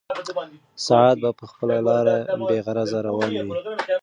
ساعت 0.87 1.17
به 1.21 1.29
په 1.39 1.45
خپله 1.51 1.77
لاره 1.87 2.15
بېغرضه 2.47 2.99
روان 3.07 3.31
وي. 3.45 3.49